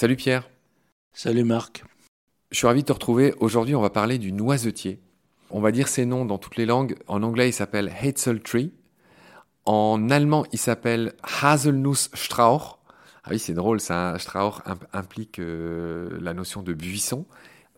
Salut 0.00 0.16
Pierre. 0.16 0.48
Salut 1.12 1.44
Marc. 1.44 1.84
Je 2.50 2.56
suis 2.56 2.66
ravi 2.66 2.80
de 2.80 2.86
te 2.86 2.92
retrouver. 2.94 3.34
Aujourd'hui, 3.38 3.74
on 3.74 3.82
va 3.82 3.90
parler 3.90 4.16
du 4.16 4.32
noisetier. 4.32 4.98
On 5.50 5.60
va 5.60 5.72
dire 5.72 5.88
ses 5.88 6.06
noms 6.06 6.24
dans 6.24 6.38
toutes 6.38 6.56
les 6.56 6.64
langues. 6.64 6.96
En 7.06 7.22
anglais, 7.22 7.50
il 7.50 7.52
s'appelle 7.52 7.92
Hazeltree. 8.00 8.72
En 9.66 10.08
allemand, 10.08 10.46
il 10.52 10.58
s'appelle 10.58 11.12
Haselnussstrauch. 11.42 12.78
Ah 13.24 13.28
oui, 13.30 13.38
c'est 13.38 13.52
drôle, 13.52 13.78
ça. 13.78 14.18
Strauch 14.18 14.62
implique 14.94 15.38
euh, 15.38 16.18
la 16.18 16.32
notion 16.32 16.62
de 16.62 16.72
buisson. 16.72 17.26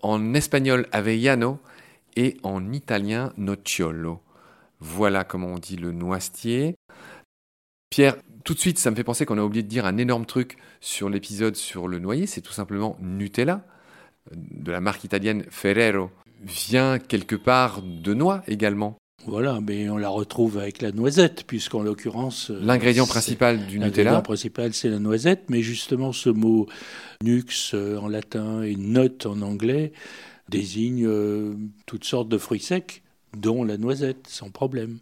En 0.02 0.32
espagnol, 0.34 0.86
Avellano. 0.92 1.58
Et 2.14 2.36
en 2.44 2.72
italien, 2.72 3.32
Nocciolo. 3.36 4.20
Voilà 4.78 5.24
comment 5.24 5.48
on 5.48 5.58
dit 5.58 5.76
le 5.76 5.90
noisetier. 5.90 6.76
Pierre, 7.92 8.16
tout 8.42 8.54
de 8.54 8.58
suite, 8.58 8.78
ça 8.78 8.90
me 8.90 8.96
fait 8.96 9.04
penser 9.04 9.26
qu'on 9.26 9.36
a 9.36 9.42
oublié 9.42 9.62
de 9.62 9.68
dire 9.68 9.84
un 9.84 9.98
énorme 9.98 10.24
truc 10.24 10.56
sur 10.80 11.10
l'épisode 11.10 11.56
sur 11.56 11.88
le 11.88 11.98
noyer. 11.98 12.24
C'est 12.24 12.40
tout 12.40 12.54
simplement 12.54 12.96
Nutella, 13.02 13.66
de 14.34 14.72
la 14.72 14.80
marque 14.80 15.04
italienne 15.04 15.44
Ferrero. 15.50 16.10
Vient 16.40 16.98
quelque 16.98 17.36
part 17.36 17.82
de 17.82 18.14
noix 18.14 18.44
également. 18.48 18.96
Voilà, 19.26 19.60
mais 19.60 19.90
on 19.90 19.98
la 19.98 20.08
retrouve 20.08 20.56
avec 20.56 20.80
la 20.80 20.90
noisette, 20.90 21.44
puisqu'en 21.46 21.82
l'occurrence. 21.82 22.50
Euh, 22.50 22.58
l'ingrédient 22.62 23.06
principal 23.06 23.66
du 23.66 23.78
Nutella. 23.78 24.04
L'ingrédient 24.04 24.22
principal, 24.22 24.72
c'est 24.72 24.88
la 24.88 24.98
noisette, 24.98 25.50
mais 25.50 25.60
justement, 25.60 26.12
ce 26.12 26.30
mot 26.30 26.66
nux 27.22 27.44
euh, 27.74 27.98
en 27.98 28.08
latin 28.08 28.62
et 28.62 28.74
note 28.74 29.26
en 29.26 29.42
anglais 29.42 29.92
désigne 30.48 31.04
euh, 31.04 31.54
toutes 31.84 32.04
sortes 32.04 32.30
de 32.30 32.38
fruits 32.38 32.58
secs, 32.58 33.02
dont 33.36 33.64
la 33.64 33.76
noisette, 33.76 34.28
sans 34.28 34.48
problème. 34.48 34.98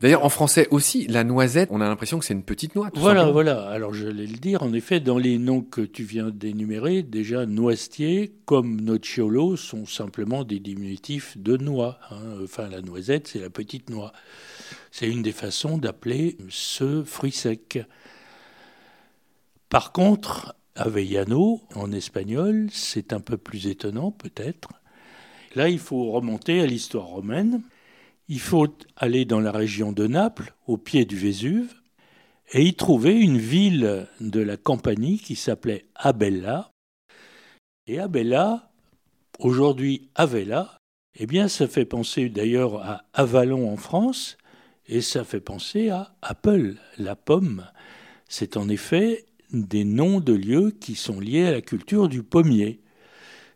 D'ailleurs, 0.00 0.24
en 0.24 0.28
français 0.28 0.68
aussi, 0.70 1.08
la 1.08 1.24
noisette, 1.24 1.70
on 1.72 1.80
a 1.80 1.88
l'impression 1.88 2.20
que 2.20 2.24
c'est 2.24 2.34
une 2.34 2.44
petite 2.44 2.76
noix. 2.76 2.88
voilà, 2.94 3.30
voilà. 3.30 3.68
Alors, 3.68 3.92
j'allais 3.92 4.26
le 4.26 4.36
dire, 4.36 4.62
en 4.62 4.72
effet, 4.72 5.00
dans 5.00 5.18
les 5.18 5.38
noms 5.38 5.60
que 5.60 5.80
tu 5.80 6.04
viens 6.04 6.30
d'énumérer, 6.30 7.02
déjà, 7.02 7.46
noisetier, 7.46 8.32
comme 8.44 8.80
nocciolo, 8.80 9.56
sont 9.56 9.86
simplement 9.86 10.44
des 10.44 10.60
diminutifs 10.60 11.36
de 11.36 11.56
noix. 11.56 11.98
Hein. 12.12 12.38
Enfin, 12.44 12.68
la 12.68 12.80
noisette, 12.80 13.26
c'est 13.26 13.40
la 13.40 13.50
petite 13.50 13.90
noix. 13.90 14.12
C'est 14.92 15.08
une 15.08 15.22
des 15.22 15.32
façons 15.32 15.78
d'appeler 15.78 16.36
ce 16.48 17.02
fruit 17.02 17.32
sec. 17.32 17.80
Par 19.68 19.90
contre, 19.90 20.54
Avellano, 20.76 21.60
en 21.74 21.90
espagnol, 21.90 22.68
c'est 22.70 23.12
un 23.12 23.20
peu 23.20 23.36
plus 23.36 23.66
étonnant, 23.66 24.12
peut-être. 24.12 24.68
Là, 25.56 25.68
il 25.68 25.80
faut 25.80 26.12
remonter 26.12 26.60
à 26.60 26.66
l'histoire 26.66 27.06
romaine. 27.06 27.62
Il 28.30 28.40
faut 28.40 28.68
aller 28.96 29.24
dans 29.24 29.40
la 29.40 29.52
région 29.52 29.90
de 29.92 30.06
Naples, 30.06 30.54
au 30.66 30.76
pied 30.76 31.06
du 31.06 31.16
Vésuve, 31.16 31.72
et 32.52 32.62
y 32.62 32.74
trouver 32.74 33.18
une 33.18 33.38
ville 33.38 34.06
de 34.20 34.40
la 34.40 34.58
Campanie 34.58 35.18
qui 35.18 35.34
s'appelait 35.34 35.86
Abella. 35.94 36.70
Et 37.86 37.98
Abella, 37.98 38.70
aujourd'hui 39.38 40.10
Avella, 40.14 40.78
eh 41.18 41.26
bien, 41.26 41.48
ça 41.48 41.66
fait 41.68 41.86
penser 41.86 42.28
d'ailleurs 42.28 42.82
à 42.82 43.04
Avalon 43.14 43.72
en 43.72 43.78
France, 43.78 44.36
et 44.86 45.00
ça 45.00 45.24
fait 45.24 45.40
penser 45.40 45.88
à 45.88 46.14
Apple, 46.20 46.74
la 46.98 47.16
pomme. 47.16 47.66
C'est 48.28 48.58
en 48.58 48.68
effet 48.68 49.24
des 49.52 49.84
noms 49.84 50.20
de 50.20 50.34
lieux 50.34 50.70
qui 50.70 50.94
sont 50.96 51.18
liés 51.18 51.46
à 51.46 51.52
la 51.52 51.62
culture 51.62 52.08
du 52.08 52.22
pommier. 52.22 52.80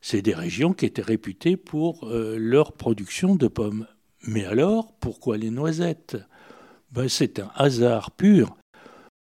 C'est 0.01 0.23
des 0.23 0.35
régions 0.35 0.73
qui 0.73 0.87
étaient 0.87 1.03
réputées 1.03 1.59
pour 1.59 2.09
euh, 2.09 2.37
leur 2.39 2.73
production 2.73 3.37
de 3.37 3.49
pommes. 3.49 3.87
Mais 4.25 4.45
alors, 4.45 4.93
pourquoi 5.01 5.37
les 5.37 5.51
noisettes? 5.51 6.17
Ben, 6.93 7.09
C'est 7.09 7.41
un 7.41 7.51
hasard 7.55 8.13
pur. 8.13 8.57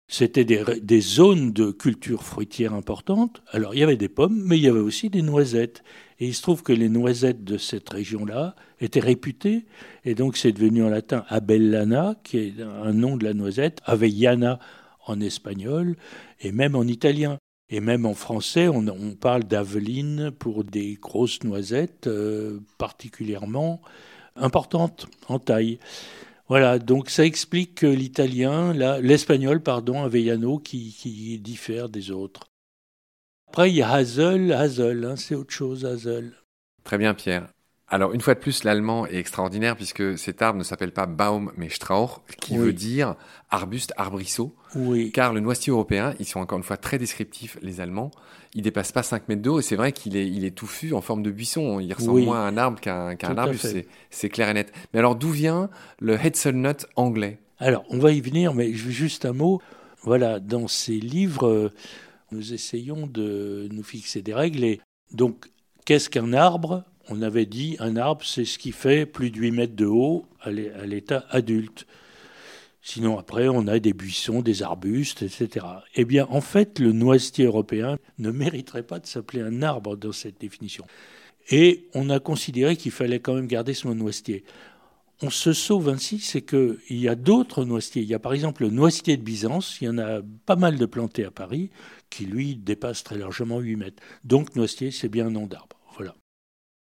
C'était 0.07 0.45
des, 0.45 1.01
zones 1.01 1.53
de 1.53 1.71
culture 1.71 2.23
fruitière 2.23 2.73
importantes. 2.73 3.41
Alors, 3.51 3.73
il 3.73 3.79
y 3.79 3.83
avait 3.83 3.97
des 3.97 4.09
pommes, 4.09 4.43
mais 4.45 4.57
il 4.57 4.63
y 4.63 4.67
avait 4.67 4.79
aussi 4.79 5.09
des 5.09 5.23
noisettes. 5.23 5.83
Et 6.19 6.27
il 6.27 6.35
se 6.35 6.43
trouve 6.43 6.61
que 6.61 6.73
les 6.73 6.89
noisettes 6.89 7.43
de 7.43 7.57
cette 7.57 7.89
région-là 7.89 8.55
étaient 8.79 8.99
réputées. 8.99 9.65
Et 10.05 10.13
donc, 10.13 10.37
c'est 10.37 10.51
devenu 10.51 10.83
en 10.83 10.89
latin 10.89 11.25
Abellana, 11.29 12.15
qui 12.23 12.37
est 12.37 12.61
un 12.61 12.93
nom 12.93 13.17
de 13.17 13.23
la 13.23 13.33
noisette, 13.33 13.79
Avellana 13.85 14.59
en 15.07 15.19
espagnol, 15.19 15.95
et 16.41 16.51
même 16.51 16.75
en 16.75 16.83
italien. 16.83 17.37
Et 17.69 17.79
même 17.79 18.05
en 18.05 18.13
français, 18.13 18.67
on, 18.67 19.15
parle 19.15 19.45
d'aveline 19.45 20.29
pour 20.29 20.63
des 20.63 20.93
grosses 21.01 21.43
noisettes 21.43 22.05
euh, 22.05 22.59
particulièrement 22.77 23.81
importante 24.35 25.07
en 25.27 25.39
taille. 25.39 25.79
Voilà, 26.47 26.77
donc 26.79 27.09
ça 27.09 27.25
explique 27.25 27.81
l'italien, 27.81 28.73
l'espagnol, 29.01 29.61
pardon, 29.61 30.03
Avellano, 30.03 30.59
qui, 30.59 30.93
qui 30.93 31.39
diffère 31.39 31.89
des 31.89 32.11
autres. 32.11 32.41
Après, 33.47 33.69
il 33.69 33.75
y 33.75 33.81
a 33.81 33.91
Hazel, 33.91 34.51
Hazel, 34.51 35.05
hein, 35.05 35.15
c'est 35.15 35.35
autre 35.35 35.53
chose, 35.53 35.85
Hazel. 35.85 36.33
Très 36.83 36.97
bien, 36.97 37.13
Pierre. 37.13 37.47
Alors, 37.93 38.11
une 38.11 38.21
fois 38.21 38.33
de 38.33 38.39
plus, 38.39 38.63
l'allemand 38.63 39.05
est 39.05 39.17
extraordinaire 39.17 39.75
puisque 39.75 40.17
cet 40.17 40.41
arbre 40.41 40.57
ne 40.57 40.63
s'appelle 40.63 40.93
pas 40.93 41.05
Baum, 41.05 41.51
mais 41.57 41.69
Strauch, 41.69 42.21
qui 42.41 42.57
veut 42.57 42.73
dire 42.73 43.13
arbuste, 43.51 43.93
arbrisseau. 43.97 44.55
Oui. 44.73 45.11
Car 45.11 45.31
le 45.31 45.41
noisetier 45.41 45.69
européen, 45.69 46.15
ils 46.19 46.25
sont 46.25 46.39
encore 46.39 46.57
une 46.57 46.63
fois 46.63 46.77
très 46.77 46.97
descriptifs, 46.97 47.59
les 47.61 47.81
Allemands. 47.81 48.09
Il 48.55 48.63
dépasse 48.63 48.91
pas 48.91 49.03
5 49.03 49.29
mètres 49.29 49.43
de 49.43 49.49
haut 49.51 49.59
et 49.59 49.61
c'est 49.61 49.75
vrai 49.75 49.91
qu'il 49.91 50.17
est, 50.17 50.27
il 50.27 50.43
est 50.43 50.55
touffu 50.55 50.95
en 50.95 51.01
forme 51.01 51.21
de 51.21 51.29
buisson. 51.29 51.79
Il 51.79 51.93
ressemble 51.93 52.21
moins 52.21 52.43
à 52.43 52.47
un 52.47 52.57
arbre 52.57 52.81
qu'un 52.81 53.15
qu 53.15 53.27
arbuste. 53.27 53.77
C'est 54.09 54.29
clair 54.29 54.49
et 54.49 54.55
net. 54.55 54.73
Mais 54.91 54.97
alors, 54.97 55.15
d'où 55.15 55.29
vient 55.29 55.69
le 55.99 56.17
Hazelnut 56.17 56.87
anglais? 56.95 57.37
Alors, 57.59 57.83
on 57.91 57.99
va 57.99 58.11
y 58.11 58.21
venir, 58.21 58.55
mais 58.55 58.73
je 58.73 58.85
veux 58.85 58.91
juste 58.91 59.23
un 59.23 59.33
mot. 59.33 59.61
Voilà, 60.01 60.39
dans 60.39 60.67
ces 60.67 60.99
livres, 60.99 61.47
euh, 61.47 61.71
nous 62.31 62.53
essayons 62.53 63.05
de 63.05 63.69
nous 63.71 63.83
fixer 63.83 64.23
des 64.23 64.33
règles. 64.33 64.63
Et 64.63 64.81
donc, 65.11 65.45
qu'est-ce 65.85 66.09
qu'un 66.09 66.33
arbre? 66.33 66.85
On 67.09 67.21
avait 67.21 67.45
dit 67.45 67.75
un 67.79 67.95
arbre, 67.97 68.25
c'est 68.25 68.45
ce 68.45 68.57
qui 68.57 68.71
fait 68.71 69.05
plus 69.05 69.31
de 69.31 69.37
8 69.37 69.51
mètres 69.51 69.75
de 69.75 69.85
haut 69.85 70.25
à 70.41 70.51
l'état 70.51 71.25
adulte. 71.29 71.85
Sinon, 72.81 73.17
après, 73.17 73.47
on 73.47 73.67
a 73.67 73.79
des 73.79 73.93
buissons, 73.93 74.41
des 74.41 74.61
arbustes, 74.61 75.21
etc. 75.21 75.65
Eh 75.95 76.03
bien, 76.03 76.27
en 76.29 76.41
fait, 76.41 76.79
le 76.79 76.91
noisetier 76.91 77.45
européen 77.45 77.97
ne 78.19 78.29
mériterait 78.29 78.83
pas 78.83 78.99
de 78.99 79.05
s'appeler 79.05 79.41
un 79.41 79.61
arbre 79.61 79.95
dans 79.95 80.11
cette 80.11 80.39
définition. 80.39 80.85
Et 81.49 81.87
on 81.93 82.09
a 82.09 82.19
considéré 82.19 82.75
qu'il 82.75 82.91
fallait 82.91 83.19
quand 83.19 83.35
même 83.35 83.47
garder 83.47 83.73
ce 83.73 83.87
mot 83.87 83.93
noisetier. 83.93 84.43
On 85.21 85.29
se 85.29 85.53
sauve 85.53 85.87
ainsi, 85.87 86.19
c'est 86.19 86.41
qu'il 86.41 86.77
y 86.89 87.07
a 87.07 87.15
d'autres 87.15 87.63
noisetiers. 87.63 88.01
Il 88.01 88.09
y 88.09 88.13
a 88.13 88.19
par 88.19 88.33
exemple 88.33 88.63
le 88.63 88.69
noisetier 88.69 89.15
de 89.15 89.21
Byzance, 89.21 89.77
il 89.79 89.85
y 89.85 89.89
en 89.89 89.97
a 89.97 90.21
pas 90.45 90.57
mal 90.57 90.77
de 90.77 90.85
plantés 90.85 91.23
à 91.23 91.31
Paris, 91.31 91.69
qui 92.09 92.25
lui 92.25 92.57
dépasse 92.57 93.03
très 93.03 93.17
largement 93.17 93.59
8 93.59 93.75
mètres. 93.77 94.03
Donc 94.25 94.55
noisetier, 94.57 94.91
c'est 94.91 95.07
bien 95.09 95.27
un 95.27 95.31
nom 95.31 95.47
d'arbre. 95.47 95.77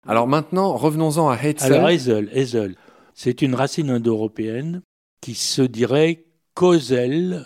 Alors 0.08 0.28
maintenant, 0.28 0.76
revenons-en 0.76 1.28
à 1.28 1.36
Hetzel. 1.36 1.72
Alors 1.72 1.86
Hazel, 1.88 2.76
c'est 3.14 3.42
une 3.42 3.54
racine 3.54 3.90
indo-européenne 3.90 4.82
qui 5.20 5.34
se 5.34 5.62
dirait 5.62 6.24
Kozel, 6.54 7.44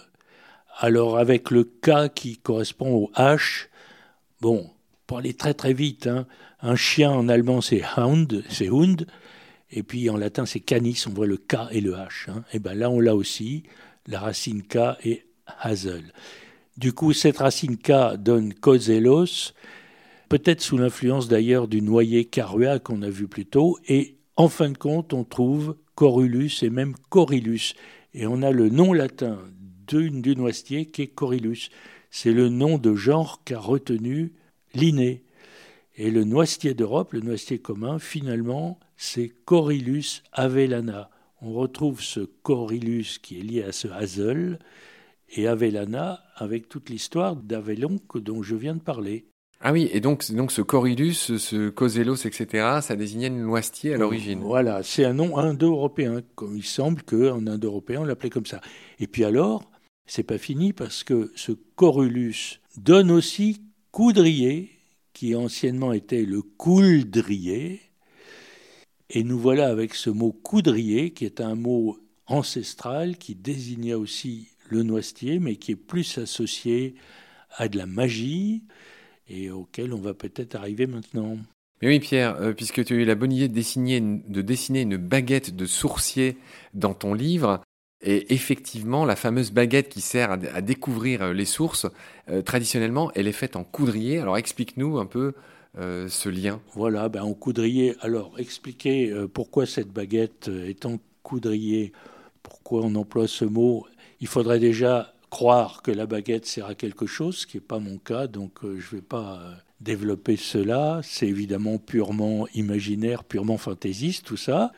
alors 0.78 1.18
avec 1.18 1.50
le 1.50 1.64
K 1.64 2.12
qui 2.14 2.36
correspond 2.36 2.92
au 2.94 3.10
H. 3.16 3.68
Bon, 4.40 4.70
pour 5.06 5.18
aller 5.18 5.32
très 5.32 5.54
très 5.54 5.72
vite, 5.72 6.06
hein, 6.06 6.26
un 6.60 6.76
chien 6.76 7.10
en 7.10 7.28
allemand 7.28 7.62
c'est 7.62 7.82
Hound, 7.96 8.44
c'est 8.50 8.68
Hund, 8.68 9.06
et 9.70 9.82
puis 9.82 10.10
en 10.10 10.18
latin 10.18 10.44
c'est 10.44 10.60
Canis, 10.60 11.04
on 11.08 11.14
voit 11.14 11.26
le 11.26 11.38
K 11.38 11.56
et 11.70 11.80
le 11.80 11.92
H. 11.92 12.28
Hein. 12.30 12.44
Et 12.52 12.58
bien 12.58 12.74
là 12.74 12.90
on 12.90 13.00
l'a 13.00 13.16
aussi, 13.16 13.62
la 14.06 14.20
racine 14.20 14.62
K 14.62 14.98
est 15.02 15.24
Hazel. 15.60 16.12
Du 16.76 16.92
coup, 16.92 17.12
cette 17.12 17.38
racine 17.38 17.76
K 17.76 18.16
donne 18.16 18.54
Kozelos, 18.54 19.52
peut-être 20.30 20.62
sous 20.62 20.78
l'influence 20.78 21.28
d'ailleurs 21.28 21.68
du 21.68 21.82
noyer 21.82 22.24
carua 22.24 22.78
qu'on 22.78 23.02
a 23.02 23.10
vu 23.10 23.28
plus 23.28 23.46
tôt, 23.46 23.78
et 23.88 24.16
en 24.36 24.48
fin 24.48 24.70
de 24.70 24.78
compte, 24.78 25.12
on 25.12 25.24
trouve 25.24 25.76
Corylus 25.96 26.62
et 26.62 26.70
même 26.70 26.94
Corylus. 27.10 27.74
Et 28.14 28.26
on 28.26 28.40
a 28.40 28.52
le 28.52 28.70
nom 28.70 28.94
latin 28.94 29.38
du 29.88 30.36
noisetier 30.36 30.86
qui 30.86 31.02
est 31.02 31.08
Corylus. 31.08 31.68
C'est 32.10 32.32
le 32.32 32.48
nom 32.48 32.78
de 32.78 32.94
genre 32.94 33.42
qu'a 33.44 33.58
retenu 33.58 34.32
Linné. 34.72 35.24
Et 35.96 36.10
le 36.10 36.24
noisetier 36.24 36.74
d'Europe, 36.74 37.12
le 37.12 37.20
noisetier 37.20 37.58
commun, 37.58 37.98
finalement, 37.98 38.78
c'est 38.96 39.28
Corylus 39.44 40.22
avellana. 40.32 41.10
On 41.42 41.52
retrouve 41.52 42.00
ce 42.00 42.20
Corylus 42.20 43.18
qui 43.20 43.40
est 43.40 43.42
lié 43.42 43.62
à 43.64 43.72
ce 43.72 43.88
hazel 43.88 44.60
et 45.28 45.48
avellana 45.48 46.22
avec 46.36 46.68
toute 46.68 46.88
l'histoire 46.88 47.34
d'Avellon 47.36 47.98
dont 48.14 48.42
je 48.42 48.54
viens 48.54 48.76
de 48.76 48.80
parler. 48.80 49.26
Ah 49.62 49.72
oui, 49.72 49.90
et 49.92 50.00
donc, 50.00 50.30
donc 50.32 50.52
ce 50.52 50.62
Corylus, 50.62 51.36
ce 51.36 51.68
Coselos, 51.68 52.26
etc., 52.26 52.78
ça 52.80 52.96
désignait 52.96 53.26
une 53.26 53.42
noisetier 53.42 53.92
à 53.92 53.98
l'origine. 53.98 54.40
Voilà, 54.40 54.82
c'est 54.82 55.04
un 55.04 55.12
nom 55.12 55.36
indo-européen. 55.36 56.22
Comme 56.34 56.56
il 56.56 56.64
semble 56.64 57.02
qu'en 57.02 57.46
indo-européen, 57.46 58.00
on 58.00 58.04
l'appelait 58.04 58.30
comme 58.30 58.46
ça. 58.46 58.62
Et 59.00 59.06
puis 59.06 59.22
alors, 59.22 59.70
c'est 60.06 60.22
pas 60.22 60.38
fini 60.38 60.72
parce 60.72 61.04
que 61.04 61.30
ce 61.36 61.52
Corylus 61.52 62.60
donne 62.78 63.10
aussi 63.10 63.60
coudrier, 63.90 64.70
qui 65.12 65.34
anciennement 65.34 65.92
était 65.92 66.24
le 66.24 66.40
couldrier. 66.40 67.82
Et 69.10 69.24
nous 69.24 69.38
voilà 69.38 69.68
avec 69.68 69.94
ce 69.94 70.08
mot 70.08 70.32
coudrier, 70.32 71.10
qui 71.12 71.26
est 71.26 71.42
un 71.42 71.54
mot 71.54 71.98
ancestral 72.26 73.18
qui 73.18 73.34
désignait 73.34 73.92
aussi 73.92 74.48
le 74.70 74.84
noisetier, 74.84 75.38
mais 75.38 75.56
qui 75.56 75.72
est 75.72 75.76
plus 75.76 76.16
associé 76.16 76.94
à 77.58 77.68
de 77.68 77.76
la 77.76 77.86
magie 77.86 78.62
et 79.30 79.50
auquel 79.50 79.94
on 79.94 80.00
va 80.00 80.12
peut-être 80.12 80.56
arriver 80.56 80.86
maintenant. 80.86 81.38
Mais 81.80 81.88
oui, 81.88 82.00
Pierre, 82.00 82.36
euh, 82.40 82.52
puisque 82.52 82.84
tu 82.84 82.92
as 82.92 82.96
eu 82.96 83.04
la 83.04 83.14
bonne 83.14 83.32
idée 83.32 83.48
de 83.48 83.54
dessiner, 83.54 84.00
de 84.00 84.42
dessiner 84.42 84.82
une 84.82 84.96
baguette 84.96 85.56
de 85.56 85.64
sourcier 85.64 86.36
dans 86.74 86.92
ton 86.92 87.14
livre, 87.14 87.62
et 88.02 88.34
effectivement, 88.34 89.04
la 89.04 89.16
fameuse 89.16 89.50
baguette 89.50 89.88
qui 89.88 90.00
sert 90.00 90.32
à, 90.32 90.60
découvrir 90.60 91.22
euh, 91.22 91.32
les 91.32 91.44
sources, 91.44 91.86
euh, 92.28 92.42
traditionnellement, 92.42 93.10
elle 93.14 93.28
est 93.28 93.32
faite 93.32 93.56
en 93.56 93.64
coudrier. 93.64 94.18
Alors 94.18 94.36
explique-nous 94.36 94.98
un 94.98 95.06
peu 95.06 95.32
ce 95.76 96.28
lien. 96.28 96.60
Voilà, 96.74 97.08
ben, 97.08 97.22
en 97.22 97.32
coudrier. 97.32 97.94
Alors 98.00 98.32
expliquer 98.38 99.14
pourquoi 99.32 99.66
cette 99.66 99.92
baguette 99.92 100.48
est 100.48 100.84
en 100.84 100.98
coudrier, 101.22 101.92
pourquoi 102.42 102.80
on 102.82 102.96
emploie 102.96 103.28
ce 103.28 103.44
mot? 103.44 103.86
Il 104.20 104.26
faudrait 104.26 104.58
déjà 104.58 105.14
croire 105.30 105.82
que 105.82 105.90
la 105.90 106.06
baguette 106.06 106.46
sert 106.46 106.66
à 106.66 106.74
quelque 106.74 107.06
chose, 107.06 107.38
ce 107.38 107.46
qui 107.46 107.56
n'est 107.56 107.62
pas 107.62 107.78
mon 107.78 107.98
cas, 107.98 108.26
donc 108.26 108.58
je 108.62 108.68
ne 108.68 109.00
vais 109.00 109.02
pas 109.02 109.40
développer 109.80 110.36
cela. 110.36 111.00
C'est 111.02 111.28
évidemment 111.28 111.78
purement 111.78 112.46
imaginaire, 112.54 113.24
purement 113.24 113.56
fantaisiste, 113.56 114.26
tout 114.26 114.36
ça. 114.36 114.72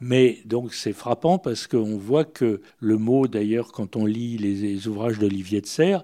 Mais 0.00 0.40
donc 0.44 0.74
c'est 0.74 0.92
frappant 0.92 1.38
parce 1.38 1.66
qu'on 1.66 1.96
voit 1.96 2.24
que 2.24 2.60
le 2.80 2.98
mot, 2.98 3.26
d'ailleurs, 3.28 3.72
quand 3.72 3.96
on 3.96 4.04
lit 4.04 4.36
les, 4.36 4.88
ouvrages 4.88 5.18
d'Olivier 5.18 5.62
de 5.62 5.66
Serres, 5.66 6.02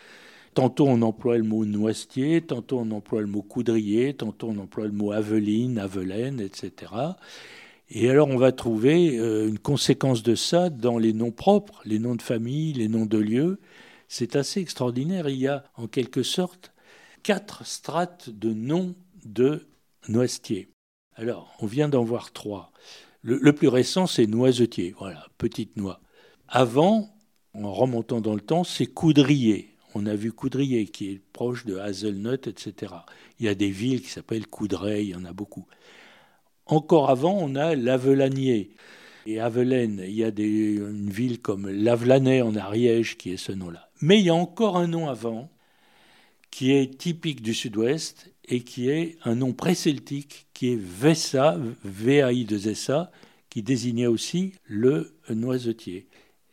tantôt 0.54 0.86
on 0.86 1.02
emploie 1.02 1.36
le 1.36 1.44
mot 1.44 1.64
noisetier, 1.66 2.40
tantôt 2.40 2.78
on 2.78 2.90
emploie 2.90 3.20
le 3.20 3.26
mot 3.26 3.42
coudrier, 3.42 4.14
tantôt 4.14 4.48
on 4.48 4.58
emploie 4.58 4.86
le 4.86 4.92
mot 4.92 5.12
aveline, 5.12 5.78
avelaine, 5.78 6.40
etc. 6.40 6.92
Et 7.94 8.08
alors 8.08 8.28
on 8.28 8.38
va 8.38 8.52
trouver 8.52 9.18
euh, 9.18 9.46
une 9.46 9.58
conséquence 9.58 10.22
de 10.22 10.34
ça 10.34 10.70
dans 10.70 10.96
les 10.96 11.12
noms 11.12 11.30
propres, 11.30 11.82
les 11.84 11.98
noms 11.98 12.14
de 12.14 12.22
famille, 12.22 12.72
les 12.72 12.88
noms 12.88 13.04
de 13.04 13.18
lieux. 13.18 13.60
C'est 14.08 14.34
assez 14.34 14.60
extraordinaire. 14.60 15.28
Il 15.28 15.36
y 15.36 15.46
a 15.46 15.64
en 15.76 15.86
quelque 15.88 16.22
sorte 16.22 16.72
quatre 17.22 17.66
strates 17.66 18.30
de 18.30 18.54
noms 18.54 18.94
de 19.26 19.68
noisetiers. 20.08 20.68
Alors, 21.16 21.54
on 21.60 21.66
vient 21.66 21.90
d'en 21.90 22.02
voir 22.02 22.32
trois. 22.32 22.72
Le, 23.20 23.52
plus 23.52 23.68
récent, 23.68 24.06
c'est 24.06 24.26
noisetier, 24.26 24.94
voilà, 24.98 25.26
petite 25.36 25.76
noix. 25.76 26.00
Avant, 26.48 27.14
en 27.52 27.72
remontant 27.72 28.22
dans 28.22 28.34
le 28.34 28.40
temps, 28.40 28.64
c'est 28.64 28.86
coudrier. 28.86 29.68
On 29.94 30.06
a 30.06 30.14
vu 30.14 30.32
Coudrier, 30.32 30.86
qui 30.86 31.10
est 31.10 31.20
proche 31.34 31.66
de 31.66 31.76
Hazelnut, 31.76 32.46
etc. 32.46 32.94
Il 33.38 33.44
y 33.44 33.48
a 33.50 33.54
des 33.54 33.68
villes 33.68 34.00
qui 34.00 34.08
s'appellent 34.08 34.46
Coudray, 34.46 35.04
il 35.04 35.10
y 35.10 35.14
en 35.14 35.26
a 35.26 35.34
beaucoup. 35.34 35.66
Encore 36.66 37.10
avant, 37.10 37.36
on 37.40 37.54
a 37.54 37.74
l'Avelanier. 37.74 38.70
Et 39.26 39.38
Avelaine, 39.38 40.02
il 40.04 40.14
y 40.14 40.24
a 40.24 40.28
une 40.28 41.10
ville 41.10 41.40
comme 41.40 41.68
Lavelanet 41.68 42.42
en 42.42 42.56
Ariège 42.56 43.16
qui 43.16 43.30
est 43.30 43.36
ce 43.36 43.52
nom-là. 43.52 43.88
Mais 44.00 44.18
il 44.18 44.24
y 44.24 44.30
a 44.30 44.34
encore 44.34 44.76
un 44.76 44.88
nom 44.88 45.08
avant, 45.08 45.48
qui 46.50 46.72
est 46.72 46.98
typique 46.98 47.40
du 47.40 47.54
sud-ouest 47.54 48.32
et 48.48 48.60
qui 48.60 48.90
est 48.90 49.16
un 49.24 49.36
nom 49.36 49.52
pré-celtique 49.52 50.46
qui 50.54 50.72
est 50.72 50.80
Vessa, 50.80 51.56
v 51.84 52.44
2 52.44 52.68
s 52.68 52.90
qui 53.48 53.62
désignait 53.62 54.06
aussi 54.06 54.52
le 54.64 55.14
noisetier. 55.30 56.08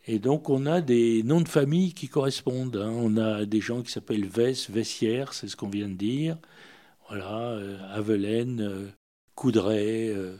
Et 0.06 0.18
donc 0.18 0.48
on 0.48 0.66
a 0.66 0.80
des 0.80 1.22
noms 1.22 1.40
de 1.40 1.48
famille 1.48 1.92
qui 1.92 2.08
correspondent. 2.08 2.76
Hein. 2.76 2.92
On 2.94 3.16
a 3.16 3.44
des 3.44 3.60
gens 3.60 3.82
qui 3.82 3.90
s'appellent 3.90 4.26
Vess, 4.26 4.70
Vessière, 4.70 5.32
c'est 5.34 5.48
ce 5.48 5.56
qu'on 5.56 5.68
vient 5.68 5.88
de 5.88 5.94
dire. 5.94 6.36
Voilà, 7.08 7.50
euh, 7.50 7.78
Avelaine, 7.92 8.60
euh, 8.60 8.88
Coudray. 9.40 10.10
Euh, 10.10 10.36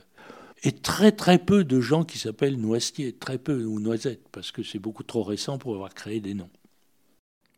et 0.63 0.71
très 0.71 1.11
très 1.11 1.39
peu 1.39 1.63
de 1.63 1.81
gens 1.81 2.03
qui 2.03 2.19
s'appellent 2.19 2.57
Noisetier, 2.61 3.13
très 3.13 3.39
peu, 3.39 3.63
ou 3.65 3.79
Noisette, 3.79 4.21
parce 4.31 4.51
que 4.51 4.61
c'est 4.61 4.77
beaucoup 4.77 5.01
trop 5.01 5.23
récent 5.23 5.57
pour 5.57 5.73
avoir 5.73 5.95
créé 5.95 6.19
des 6.19 6.35
noms. 6.35 6.51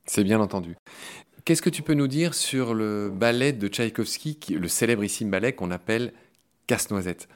C'est 0.05 0.23
bien 0.23 0.39
entendu. 0.39 0.77
Qu'est-ce 1.43 1.61
que 1.61 1.69
tu 1.69 1.81
peux 1.81 1.95
nous 1.95 2.07
dire 2.07 2.33
sur 2.33 2.73
le 2.73 3.11
ballet 3.13 3.51
de 3.51 3.67
Tchaïkovski, 3.67 4.37
le 4.51 4.69
célébrissime 4.69 5.29
ballet 5.29 5.51
qu'on 5.51 5.71
appelle 5.71 6.13
Casse-Noisette? 6.67 7.27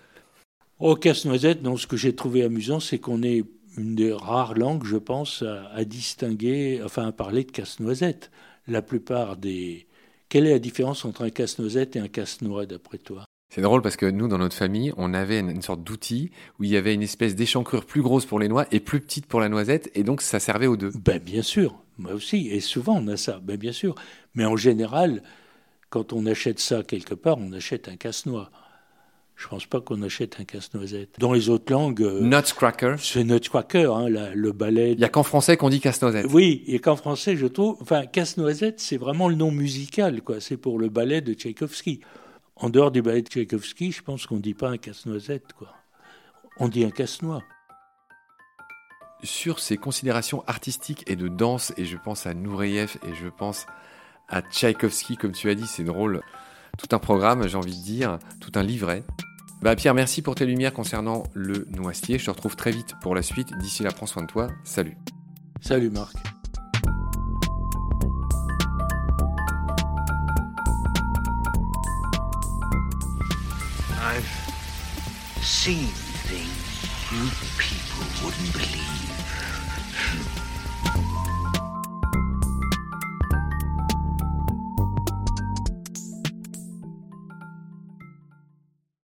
Oh, 0.80 0.96
Casse-Noisette, 0.96 1.62
non, 1.62 1.76
ce 1.76 1.86
que 1.86 1.98
j'ai 1.98 2.16
trouvé 2.16 2.44
amusant, 2.44 2.80
c'est 2.80 3.00
qu'on 3.00 3.24
est 3.24 3.44
une 3.78 3.96
des 3.96 4.14
rares 4.14 4.54
langues, 4.54 4.86
je 4.86 4.96
pense, 4.96 5.44
à, 5.44 5.84
distinguer, 5.84 6.82
enfin 6.82 7.08
à 7.08 7.12
parler 7.12 7.44
de 7.44 7.52
casse-noisette. 7.52 8.32
La 8.68 8.82
plupart 8.82 9.36
des. 9.38 9.86
Quelle 10.30 10.48
est 10.48 10.52
la 10.52 10.60
différence 10.60 11.04
entre 11.04 11.24
un 11.24 11.30
casse-noisette 11.30 11.96
et 11.98 12.00
un 12.00 12.08
casse-noix, 12.08 12.66
d'après 12.66 12.98
toi? 12.98 13.27
C'est 13.58 13.64
drôle 13.64 13.82
parce 13.82 13.98
que 13.98 14.06
nous, 14.06 14.28
dans 14.28 14.38
notre 14.38 14.56
famille, 14.56 14.94
on 14.98 15.16
avait 15.16 15.40
une, 15.40 15.64
sorte 15.64 15.84
d'outil 15.84 16.30
où 16.60 16.64
il 16.64 16.70
y 16.70 16.78
avait 16.78 16.94
une 16.94 17.02
espèce 17.02 17.36
d'échancrure 17.36 17.86
plus 17.86 18.04
grosse 18.04 18.28
pour 18.28 18.38
les 18.38 18.48
noix 18.48 18.68
et 18.72 18.80
plus 18.80 19.00
petite 19.00 19.26
pour 19.26 19.40
la 19.40 19.50
noisette, 19.50 19.90
et 19.96 20.04
donc 20.04 20.22
ça 20.22 20.40
servait 20.40 20.68
aux 20.68 20.78
deux. 20.78 20.92
Ben, 21.04 21.18
bien 21.18 21.42
sûr, 21.42 21.74
moi 21.98 22.14
aussi, 22.14 22.50
et 22.50 22.60
souvent 22.60 22.98
on 22.98 23.08
a 23.08 23.18
ça, 23.18 23.40
ben, 23.42 23.58
bien 23.58 23.72
sûr. 23.72 23.96
Mais 24.36 24.46
en 24.46 24.58
général, 24.58 25.24
quand 25.90 26.14
on 26.14 26.28
achète 26.28 26.60
ça 26.60 26.84
quelque 26.84 27.16
part, 27.16 27.40
on 27.40 27.52
achète 27.52 27.88
un 27.90 27.96
casse-noix. 27.96 28.52
Je 29.36 29.46
ne 29.46 29.50
pense 29.50 29.66
pas 29.66 29.82
qu'on 29.82 30.04
achète 30.04 30.40
un 30.40 30.44
casse-noisette. 30.44 31.16
Dans 31.18 31.34
les 31.34 31.50
autres 31.50 31.74
langues. 31.74 32.04
Euh, 32.04 32.22
Nutcracker. 32.22 32.98
C'est 33.00 33.24
Nutcracker, 33.24 33.92
hein, 33.92 34.08
le 34.08 34.52
ballet. 34.52 34.92
Il 34.92 35.00
n'y 35.00 35.04
a 35.04 35.10
qu'en 35.10 35.24
français 35.24 35.58
qu'on 35.58 35.70
dit 35.70 35.80
casse-noisette. 35.80 36.28
Oui, 36.32 36.64
et 36.68 36.78
qu'en 36.78 36.96
français, 36.96 37.36
je 37.36 37.48
trouve. 37.48 37.78
Enfin, 37.82 38.06
casse-noisette, 38.06 38.80
c'est 38.80 38.98
vraiment 38.98 39.28
le 39.28 39.36
nom 39.36 39.50
musical, 39.50 40.22
quoi. 40.22 40.42
C'est 40.42 40.58
pour 40.58 40.78
le 40.78 40.90
ballet 40.90 41.22
de 41.22 41.34
Tchaïkovski. 41.34 42.02
En 42.60 42.70
dehors 42.70 42.92
du 42.92 43.02
ballet 43.02 43.22
de 43.22 43.28
Tchaïkovski, 43.28 43.92
je 43.92 44.02
pense 44.02 44.26
qu'on 44.26 44.38
ne 44.38 44.42
dit 44.42 44.56
pas 44.56 44.70
un 44.70 44.78
casse-noisette, 44.78 45.54
quoi. 45.54 45.74
On 46.60 46.68
dit 46.68 46.84
un 46.84 46.90
casse-noix. 46.90 47.44
Sur 49.24 49.60
ces 49.60 49.78
considérations 49.78 50.44
artistiques 50.48 51.04
et 51.08 51.16
de 51.16 51.28
danse, 51.28 51.72
et 51.78 51.86
je 51.86 51.98
pense 51.98 52.26
à 52.26 52.34
Nureyev 52.34 52.98
et 53.08 53.14
je 53.14 53.28
pense 53.28 53.68
à 54.28 54.42
Tchaïkovski, 54.42 55.18
comme 55.18 55.32
tu 55.32 55.50
as 55.50 55.56
dit, 55.56 55.68
c'est 55.68 55.84
drôle. 55.84 56.22
Tout 56.78 56.96
un 56.96 57.00
programme, 57.00 57.48
j'ai 57.48 57.58
envie 57.58 57.78
de 57.78 57.84
dire, 57.84 58.20
tout 58.42 58.52
un 58.56 58.64
livret. 58.64 59.04
Bah 59.62 59.76
Pierre, 59.76 59.96
merci 59.96 60.22
pour 60.22 60.36
tes 60.36 60.46
lumières 60.46 60.74
concernant 60.74 61.24
le 61.34 61.66
noisetier. 61.72 62.20
Je 62.20 62.26
te 62.26 62.32
retrouve 62.32 62.56
très 62.56 62.72
vite 62.72 62.94
pour 63.02 63.16
la 63.16 63.24
suite. 63.24 63.58
D'ici 63.58 63.82
là, 63.82 63.92
prends 63.92 64.06
soin 64.06 64.24
de 64.24 64.28
toi. 64.28 64.48
Salut. 64.64 64.98
Salut 65.62 65.90
Marc. 65.90 66.16
I've 74.10 74.24
seen 75.42 75.88
things 76.30 77.12
you 77.12 77.28
people 77.58 78.06
wouldn't 78.24 78.54
believe. 78.54 80.47